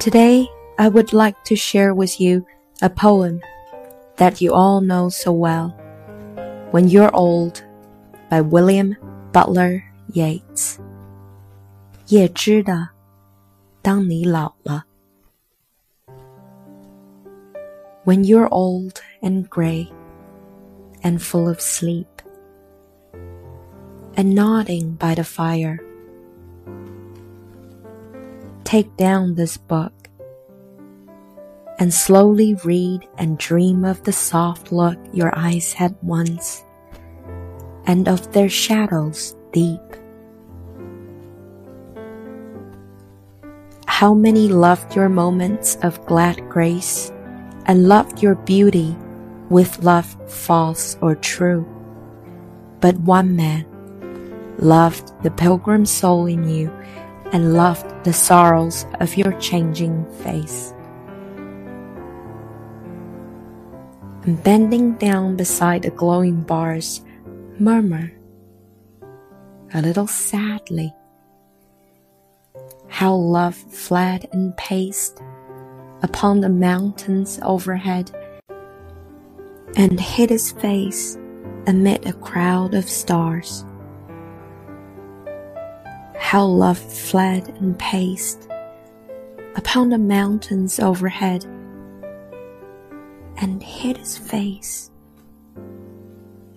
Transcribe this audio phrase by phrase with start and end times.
[0.00, 0.48] Today,
[0.78, 2.44] I would like to share with you
[2.82, 3.40] a poem
[4.16, 5.74] that you all know so well.
[6.70, 7.62] When You're Old
[8.28, 8.96] by William
[9.32, 9.82] Butler
[10.12, 10.78] Yeats.
[12.08, 12.90] 叶芝的，
[13.80, 14.84] 当你老了。
[18.04, 19.88] When you're old and gray
[21.02, 22.06] and full of sleep
[24.14, 25.78] and nodding by the fire
[28.69, 29.91] take down this book
[31.79, 36.63] and slowly read and dream of the soft look your eyes had once
[37.85, 39.81] and of their shadows deep.
[43.87, 47.11] How many loved your moments of glad grace
[47.65, 48.95] and loved your beauty
[49.49, 51.65] with love false or true?
[52.81, 53.65] But one man
[54.59, 56.71] loved the pilgrim soul in you
[57.31, 60.73] and loved the sorrows of your changing face.
[64.23, 67.01] And bending down beside the glowing bars,
[67.59, 68.11] murmur
[69.73, 70.93] a little sadly
[72.87, 75.21] how love fled and paced
[76.01, 78.11] upon the mountains overhead
[79.75, 81.17] and hid his face
[81.67, 83.63] amid a crowd of stars
[86.19, 88.47] how love fled and paced
[89.55, 91.43] upon the mountains overhead
[93.37, 94.91] and hid his face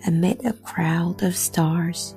[0.05, 2.15] amid a crowd of stars.